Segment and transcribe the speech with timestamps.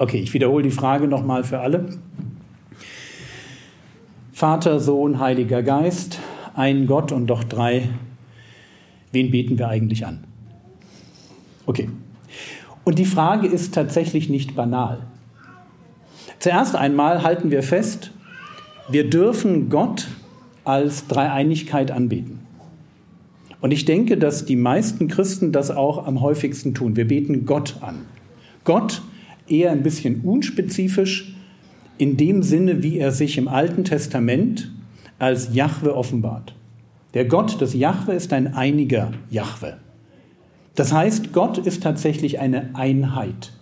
[0.00, 1.86] Okay, ich wiederhole die Frage nochmal für alle.
[4.32, 6.20] Vater, Sohn, Heiliger Geist,
[6.54, 7.88] ein Gott und doch drei.
[9.10, 10.22] Wen beten wir eigentlich an?
[11.66, 11.88] Okay.
[12.84, 15.00] Und die Frage ist tatsächlich nicht banal.
[16.38, 18.12] Zuerst einmal halten wir fest,
[18.88, 20.06] wir dürfen Gott
[20.64, 22.38] als Dreieinigkeit anbeten.
[23.60, 26.94] Und ich denke, dass die meisten Christen das auch am häufigsten tun.
[26.94, 28.06] Wir beten Gott an.
[28.62, 29.02] Gott
[29.50, 31.34] eher ein bisschen unspezifisch
[31.98, 34.70] in dem Sinne, wie er sich im Alten Testament
[35.18, 36.54] als Jahwe offenbart.
[37.14, 39.78] Der Gott des Jahwe ist ein einiger Jahwe.
[40.74, 43.52] Das heißt, Gott ist tatsächlich eine Einheit.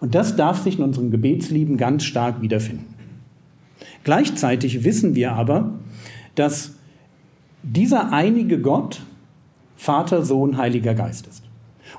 [0.00, 2.94] Und das darf sich in unserem Gebetslieben ganz stark wiederfinden.
[4.04, 5.74] Gleichzeitig wissen wir aber,
[6.34, 6.72] dass
[7.62, 9.02] dieser einige Gott
[9.76, 11.44] Vater, Sohn, Heiliger Geist ist.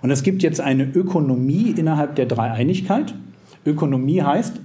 [0.01, 3.13] Und es gibt jetzt eine Ökonomie innerhalb der Dreieinigkeit.
[3.65, 4.59] Ökonomie heißt,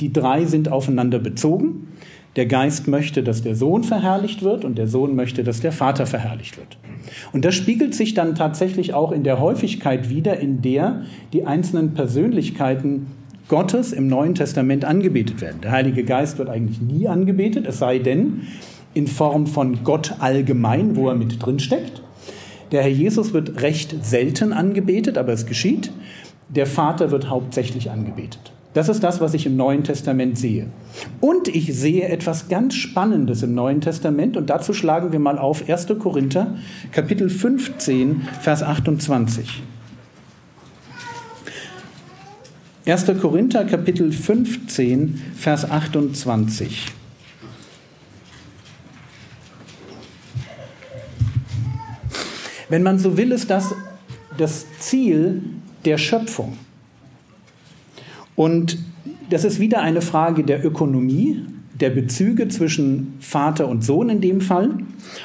[0.00, 1.88] die drei sind aufeinander bezogen.
[2.36, 6.04] Der Geist möchte, dass der Sohn verherrlicht wird und der Sohn möchte, dass der Vater
[6.04, 6.76] verherrlicht wird.
[7.32, 11.94] Und das spiegelt sich dann tatsächlich auch in der Häufigkeit wider, in der die einzelnen
[11.94, 13.06] Persönlichkeiten
[13.48, 15.60] Gottes im Neuen Testament angebetet werden.
[15.62, 18.42] Der Heilige Geist wird eigentlich nie angebetet, es sei denn
[18.92, 22.02] in Form von Gott allgemein, wo er mit drin steckt.
[22.72, 25.92] Der Herr Jesus wird recht selten angebetet, aber es geschieht.
[26.48, 28.52] Der Vater wird hauptsächlich angebetet.
[28.76, 30.66] Das ist das, was ich im Neuen Testament sehe.
[31.20, 35.66] Und ich sehe etwas ganz Spannendes im Neuen Testament und dazu schlagen wir mal auf
[35.66, 35.86] 1.
[35.98, 36.56] Korinther,
[36.92, 39.62] Kapitel 15, Vers 28.
[42.84, 43.06] 1.
[43.20, 46.92] Korinther, Kapitel 15, Vers 28.
[52.68, 53.74] Wenn man so will, ist das
[54.36, 55.42] das Ziel
[55.86, 56.58] der Schöpfung.
[58.34, 58.78] Und
[59.30, 61.42] das ist wieder eine Frage der Ökonomie,
[61.80, 64.78] der Bezüge zwischen Vater und Sohn in dem Fall.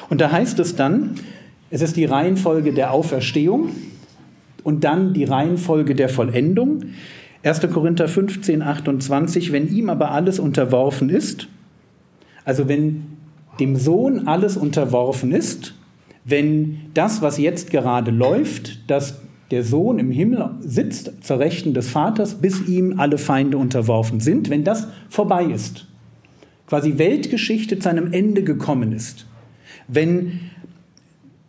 [0.08, 1.14] Und da heißt es dann,
[1.70, 3.70] es ist die Reihenfolge der Auferstehung
[4.62, 6.84] und dann die Reihenfolge der Vollendung.
[7.44, 7.60] 1.
[7.72, 11.48] Korinther 15, 28, wenn ihm aber alles unterworfen ist,
[12.44, 13.06] also wenn
[13.58, 15.74] dem Sohn alles unterworfen ist,
[16.24, 19.20] wenn das, was jetzt gerade läuft, dass
[19.52, 24.50] der Sohn im Himmel sitzt zur Rechten des Vaters, bis ihm alle Feinde unterworfen sind,
[24.50, 25.86] wenn das vorbei ist,
[26.66, 29.26] quasi Weltgeschichte zu einem Ende gekommen ist,
[29.86, 30.40] wenn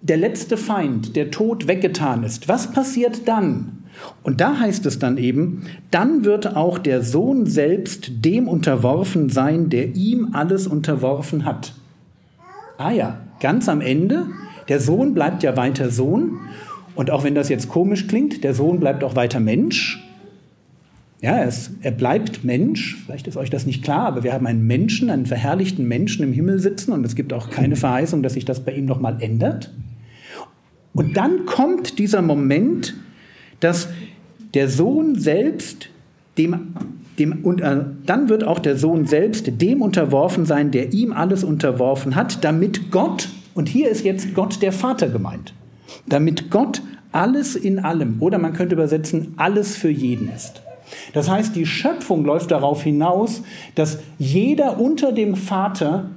[0.02, 3.86] der letzte Feind, der Tod weggetan ist, was passiert dann?
[4.22, 9.70] Und da heißt es dann eben, dann wird auch der Sohn selbst dem unterworfen sein,
[9.70, 11.74] der ihm alles unterworfen hat.
[12.78, 14.26] Ah ja, ganz am Ende
[14.68, 16.40] der Sohn bleibt ja weiter Sohn.
[16.96, 20.04] Und auch wenn das jetzt komisch klingt, der Sohn bleibt auch weiter Mensch.
[21.22, 22.98] Ja, es, er bleibt Mensch.
[23.06, 26.34] Vielleicht ist euch das nicht klar, aber wir haben einen Menschen, einen verherrlichten Menschen im
[26.34, 29.74] Himmel sitzen und es gibt auch keine Verheißung, dass sich das bei ihm nochmal ändert.
[30.94, 32.96] Und dann kommt dieser Moment,
[33.62, 33.88] dass
[34.54, 35.90] der Sohn selbst
[36.38, 36.74] dem,
[37.18, 41.44] dem und äh, dann wird auch der Sohn selbst dem unterworfen sein, der ihm alles
[41.44, 45.54] unterworfen hat, damit Gott und hier ist jetzt Gott der Vater gemeint.
[46.08, 46.82] Damit Gott
[47.12, 50.62] alles in allem, oder man könnte übersetzen, alles für jeden ist.
[51.14, 53.44] Das heißt, die Schöpfung läuft darauf hinaus,
[53.76, 56.10] dass jeder unter dem Vater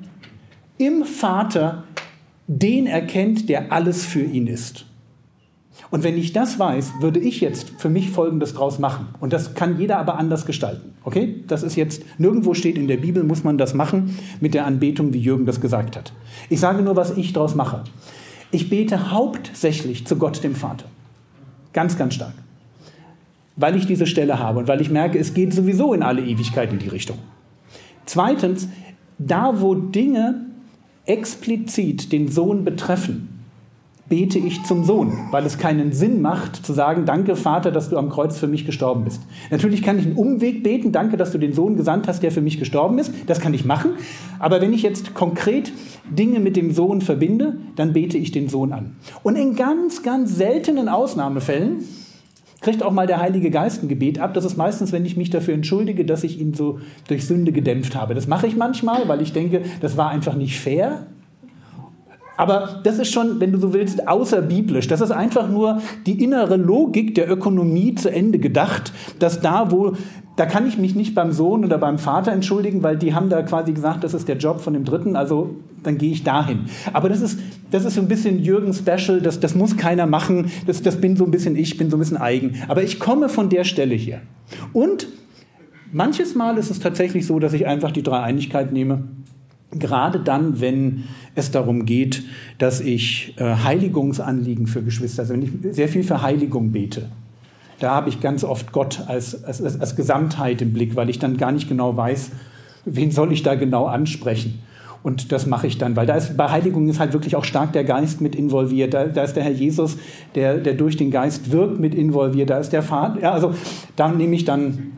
[0.79, 1.85] im Vater
[2.47, 4.87] den erkennt, der alles für ihn ist.
[5.91, 9.09] Und wenn ich das weiß, würde ich jetzt für mich Folgendes draus machen.
[9.21, 10.95] Und das kann jeder aber anders gestalten.
[11.05, 11.45] Okay?
[11.47, 15.13] Das ist jetzt, nirgendwo steht in der Bibel, muss man das machen mit der Anbetung,
[15.13, 16.13] wie Jürgen das gesagt hat.
[16.49, 17.85] Ich sage nur, was ich draus mache.
[18.51, 20.87] Ich bete hauptsächlich zu Gott, dem Vater.
[21.73, 22.35] Ganz, ganz stark.
[23.57, 26.73] Weil ich diese Stelle habe und weil ich merke, es geht sowieso in alle Ewigkeit
[26.73, 27.19] in die Richtung.
[28.05, 28.69] Zweitens,
[29.19, 30.47] da wo Dinge
[31.07, 33.36] explizit den Sohn betreffen,
[34.09, 37.97] bete ich zum Sohn, weil es keinen Sinn macht zu sagen, danke Vater, dass du
[37.97, 39.21] am Kreuz für mich gestorben bist.
[39.51, 42.41] Natürlich kann ich einen Umweg beten, danke, dass du den Sohn gesandt hast, der für
[42.41, 43.13] mich gestorben ist.
[43.27, 43.93] Das kann ich machen.
[44.39, 45.73] Aber wenn ich jetzt konkret
[46.09, 48.97] Dinge mit dem Sohn verbinde, dann bete ich den Sohn an.
[49.23, 51.85] Und in ganz, ganz seltenen Ausnahmefällen
[52.61, 54.35] kriegt auch mal der Heilige Geist ein Gebet ab.
[54.35, 57.97] Das ist meistens, wenn ich mich dafür entschuldige, dass ich ihn so durch Sünde gedämpft
[57.97, 58.15] habe.
[58.15, 61.07] Das mache ich manchmal, weil ich denke, das war einfach nicht fair.
[62.37, 64.89] Aber das ist schon, wenn du so willst, außerbiblisch.
[64.89, 69.93] Das ist einfach nur die innere Logik der Ökonomie zu Ende gedacht, dass da, wo,
[70.37, 73.43] da kann ich mich nicht beim Sohn oder beim Vater entschuldigen, weil die haben da
[73.43, 76.67] quasi gesagt, das ist der Job von dem Dritten, also dann gehe ich dahin.
[76.93, 77.39] Aber das ist,
[77.71, 81.17] das ist so ein bisschen Jürgen Special, das, das muss keiner machen, das, das bin
[81.17, 82.57] so ein bisschen ich, bin so ein bisschen eigen.
[82.69, 84.21] Aber ich komme von der Stelle hier.
[84.73, 85.09] Und
[85.93, 89.05] manches Mal ist es tatsächlich so, dass ich einfach die Dreieinigkeit nehme
[89.73, 91.05] Gerade dann, wenn
[91.35, 92.23] es darum geht,
[92.59, 97.09] dass ich äh, Heiligungsanliegen für Geschwister, also wenn ich sehr viel für Heiligung bete,
[97.81, 101.37] da habe ich ganz oft Gott als, als, als Gesamtheit im Blick, weil ich dann
[101.37, 102.31] gar nicht genau weiß,
[102.85, 104.61] wen soll ich da genau ansprechen.
[105.03, 107.73] Und das mache ich dann, weil da ist bei Heiligung ist halt wirklich auch stark
[107.73, 108.93] der Geist mit involviert.
[108.93, 109.99] Da, da ist der Herr Jesus,
[110.35, 112.51] der, der durch den Geist wirkt, mit involviert.
[112.51, 113.21] Da ist der Vater.
[113.21, 113.55] Ja, also
[113.95, 114.95] da nehme ich dann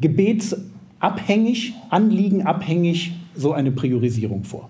[0.00, 4.68] gebetsabhängig, anliegenabhängig so eine Priorisierung vor.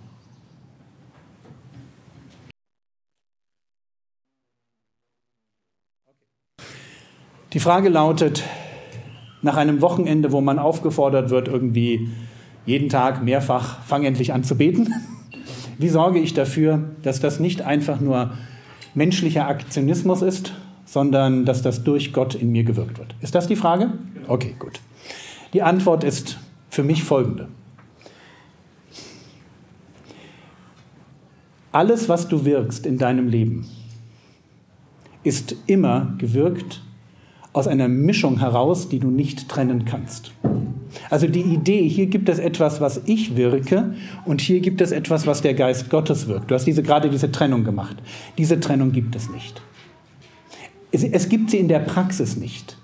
[7.53, 8.43] Die Frage lautet,
[9.43, 12.09] nach einem Wochenende, wo man aufgefordert wird, irgendwie
[12.67, 14.93] jeden Tag mehrfach, fang endlich an zu beten,
[15.79, 18.33] wie sorge ich dafür, dass das nicht einfach nur
[18.95, 23.15] menschlicher Aktionismus ist, sondern dass das durch Gott in mir gewirkt wird?
[23.21, 23.93] Ist das die Frage?
[24.27, 24.81] Okay, gut.
[25.53, 26.39] Die Antwort ist
[26.71, 27.49] für mich folgende.
[31.75, 33.67] Alles, was du wirkst in deinem Leben,
[35.25, 36.85] ist immer gewirkt
[37.53, 40.31] aus einer Mischung heraus, die du nicht trennen kannst.
[41.11, 43.93] Also die Idee, hier gibt es etwas, was ich wirke
[44.25, 46.49] und hier gibt es etwas, was der Geist Gottes wirkt.
[46.49, 47.97] Du hast diese, gerade diese Trennung gemacht.
[48.39, 49.61] Diese Trennung gibt es nicht.
[50.93, 52.77] Es, es gibt sie in der Praxis nicht.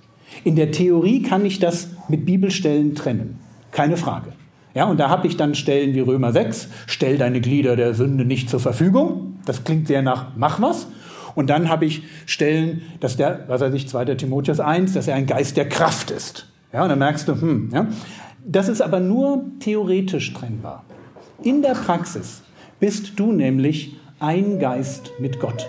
[0.43, 3.39] In der Theorie kann ich das mit Bibelstellen trennen.
[3.71, 4.33] Keine Frage.
[4.75, 8.25] Ja, und da habe ich dann Stellen wie Römer 6, stell deine Glieder der Sünde
[8.25, 9.40] nicht zur Verfügung.
[9.44, 10.87] Das klingt sehr nach mach was.
[11.34, 14.05] Und dann habe ich Stellen, dass der, was weiß ich, 2.
[14.17, 16.46] Timotheus 1, dass er ein Geist der Kraft ist.
[16.72, 17.87] Ja, und dann merkst du, hm, ja.
[18.44, 20.84] Das ist aber nur theoretisch trennbar.
[21.43, 22.43] In der Praxis
[22.78, 25.69] bist du nämlich ein Geist mit Gott.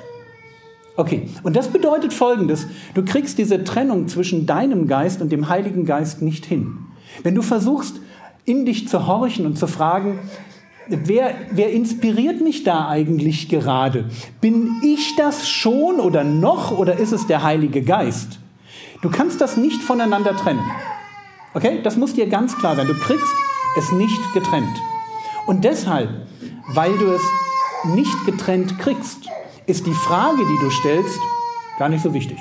[0.95, 2.67] Okay, und das bedeutet Folgendes.
[2.93, 6.79] Du kriegst diese Trennung zwischen deinem Geist und dem Heiligen Geist nicht hin.
[7.23, 7.99] Wenn du versuchst,
[8.45, 10.19] in dich zu horchen und zu fragen,
[10.87, 14.05] wer, wer inspiriert mich da eigentlich gerade?
[14.39, 18.39] Bin ich das schon oder noch oder ist es der Heilige Geist?
[19.01, 20.63] Du kannst das nicht voneinander trennen.
[21.53, 22.87] Okay, das muss dir ganz klar sein.
[22.87, 23.33] Du kriegst
[23.77, 24.77] es nicht getrennt.
[25.47, 26.09] Und deshalb,
[26.73, 27.21] weil du es
[27.95, 29.27] nicht getrennt kriegst,
[29.65, 31.19] ist die Frage, die du stellst,
[31.79, 32.37] gar nicht so wichtig.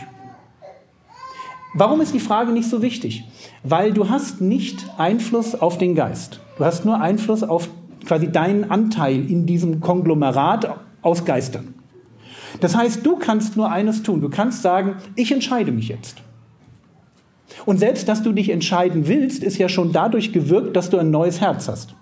[1.75, 3.25] Warum ist die Frage nicht so wichtig?
[3.63, 6.41] Weil du hast nicht Einfluss auf den Geist.
[6.59, 7.69] Du hast nur Einfluss auf
[8.05, 11.75] quasi deinen Anteil in diesem Konglomerat aus Geistern.
[12.61, 14.21] Das heißt, du kannst nur eines tun.
[14.21, 16.23] Du kannst sagen, ich entscheide mich jetzt.
[17.67, 21.11] Und selbst, dass du dich entscheiden willst, ist ja schon dadurch gewirkt, dass du ein
[21.11, 21.95] neues Herz hast.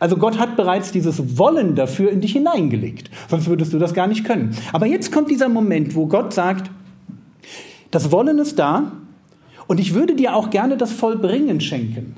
[0.00, 3.10] Also Gott hat bereits dieses Wollen dafür in dich hineingelegt.
[3.28, 4.56] Sonst würdest du das gar nicht können.
[4.72, 6.70] Aber jetzt kommt dieser Moment, wo Gott sagt,
[7.92, 8.90] das Wollen ist da
[9.68, 12.16] und ich würde dir auch gerne das Vollbringen schenken.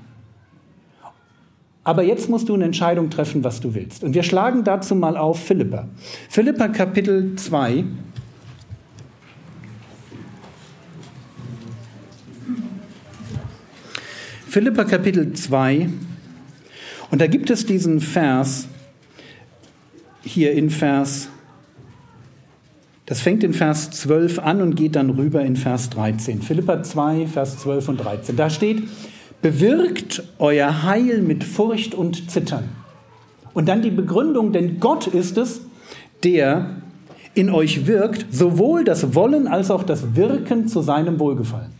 [1.83, 4.02] Aber jetzt musst du eine Entscheidung treffen, was du willst.
[4.02, 5.87] Und wir schlagen dazu mal auf Philippa.
[6.31, 7.85] Philippa Kapitel 2.
[14.49, 15.90] Philippa Kapitel 2.
[17.11, 18.69] Und da gibt es diesen Vers,
[20.23, 21.28] hier in Vers
[23.06, 26.40] das fängt in Vers 12 an und geht dann rüber in Vers 13.
[26.40, 28.37] Philippa 2, Vers 12 und 13.
[28.37, 28.82] Da steht,
[29.42, 32.70] bewirkt euer Heil mit Furcht und Zittern.
[33.52, 35.61] Und dann die Begründung, denn Gott ist es,
[36.25, 36.76] der
[37.34, 41.73] in euch wirkt, sowohl das Wollen als auch das Wirken zu seinem Wohlgefallen.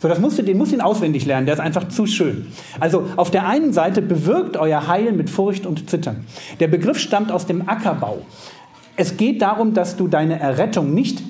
[0.00, 2.48] So, das musst du, den musst du ihn auswendig lernen, der ist einfach zu schön.
[2.80, 6.26] Also auf der einen Seite bewirkt euer Heil mit Furcht und Zittern.
[6.60, 8.18] Der Begriff stammt aus dem Ackerbau.
[8.96, 11.22] Es geht darum, dass du deine Errettung nicht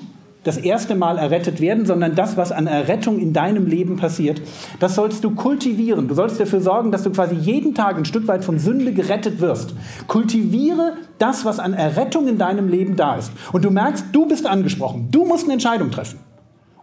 [0.47, 4.41] das erste Mal errettet werden, sondern das, was an Errettung in deinem Leben passiert,
[4.79, 6.07] das sollst du kultivieren.
[6.07, 9.41] Du sollst dafür sorgen, dass du quasi jeden Tag ein Stück weit von Sünde gerettet
[9.41, 9.73] wirst.
[10.07, 13.33] Kultiviere das, was an Errettung in deinem Leben da ist.
[13.51, 15.09] Und du merkst, du bist angesprochen.
[15.11, 16.19] Du musst eine Entscheidung treffen.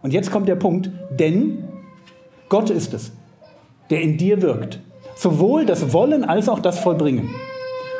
[0.03, 1.63] Und jetzt kommt der Punkt, denn
[2.49, 3.11] Gott ist es,
[3.89, 4.79] der in dir wirkt.
[5.15, 7.31] Sowohl das Wollen als auch das Vollbringen.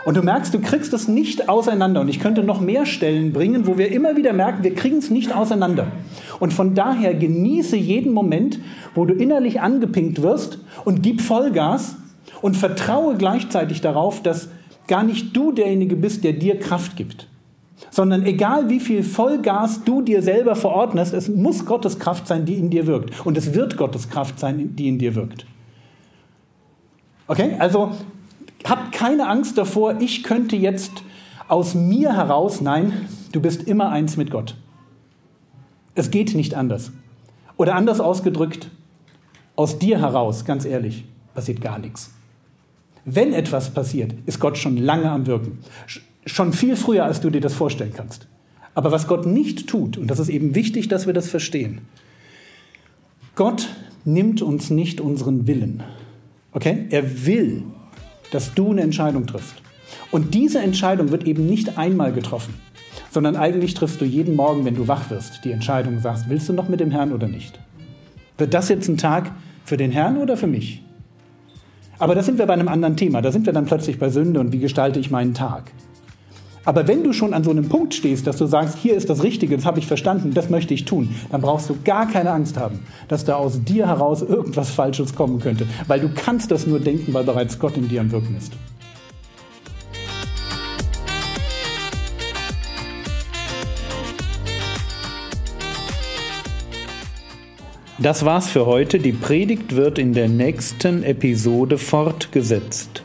[0.05, 2.01] Und du merkst, du kriegst es nicht auseinander.
[2.01, 5.09] Und ich könnte noch mehr Stellen bringen, wo wir immer wieder merken, wir kriegen es
[5.09, 5.87] nicht auseinander.
[6.39, 8.59] Und von daher genieße jeden Moment,
[8.93, 11.95] wo du innerlich angepinkt wirst und gib Vollgas
[12.43, 14.49] und vertraue gleichzeitig darauf, dass
[14.87, 17.27] gar nicht du derjenige bist, der dir Kraft gibt.
[17.89, 22.55] Sondern egal wie viel Vollgas du dir selber verordnest, es muss Gottes Kraft sein, die
[22.55, 23.25] in dir wirkt.
[23.25, 25.47] Und es wird Gottes Kraft sein, die in dir wirkt.
[27.27, 27.55] Okay?
[27.57, 27.91] Also
[28.63, 31.03] hab keine Angst davor, ich könnte jetzt
[31.47, 34.55] aus mir heraus, nein, du bist immer eins mit Gott.
[35.93, 36.91] Es geht nicht anders.
[37.57, 38.69] Oder anders ausgedrückt,
[39.55, 42.11] aus dir heraus, ganz ehrlich, passiert gar nichts.
[43.05, 45.59] Wenn etwas passiert, ist Gott schon lange am Wirken.
[46.25, 48.27] Schon viel früher, als du dir das vorstellen kannst.
[48.73, 51.81] Aber was Gott nicht tut, und das ist eben wichtig, dass wir das verstehen,
[53.35, 53.69] Gott
[54.03, 55.83] nimmt uns nicht unseren Willen.
[56.51, 56.87] Okay?
[56.89, 57.63] Er will,
[58.31, 59.55] dass du eine Entscheidung triffst.
[60.11, 62.53] Und diese Entscheidung wird eben nicht einmal getroffen,
[63.11, 66.49] sondern eigentlich triffst du jeden Morgen, wenn du wach wirst, die Entscheidung und sagst, willst
[66.49, 67.59] du noch mit dem Herrn oder nicht?
[68.37, 69.31] Wird das jetzt ein Tag
[69.63, 70.83] für den Herrn oder für mich?
[71.97, 73.21] Aber da sind wir bei einem anderen Thema.
[73.21, 75.71] Da sind wir dann plötzlich bei Sünde und wie gestalte ich meinen Tag.
[76.65, 79.21] Aber wenn du schon an so einem Punkt stehst, dass du sagst, hier ist das
[79.21, 82.57] Richtige, das habe ich verstanden, das möchte ich tun, dann brauchst du gar keine Angst
[82.57, 85.67] haben, dass da aus dir heraus irgendwas Falsches kommen könnte.
[85.87, 88.53] Weil du kannst das nur denken, weil bereits Gott in dir am Wirken ist.
[97.97, 98.99] Das war's für heute.
[98.99, 103.04] Die Predigt wird in der nächsten Episode fortgesetzt.